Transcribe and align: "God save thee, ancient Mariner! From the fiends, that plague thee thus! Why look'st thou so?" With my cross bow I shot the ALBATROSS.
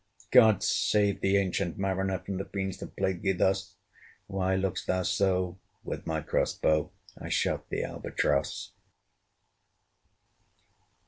"God 0.31 0.63
save 0.63 1.21
thee, 1.21 1.37
ancient 1.37 1.77
Mariner! 1.77 2.17
From 2.17 2.37
the 2.37 2.45
fiends, 2.45 2.77
that 2.79 2.95
plague 2.97 3.21
thee 3.21 3.33
thus! 3.33 3.75
Why 4.25 4.55
look'st 4.55 4.87
thou 4.87 5.03
so?" 5.03 5.59
With 5.83 6.07
my 6.07 6.21
cross 6.21 6.55
bow 6.55 6.89
I 7.19 7.29
shot 7.29 7.69
the 7.69 7.83
ALBATROSS. 7.83 8.71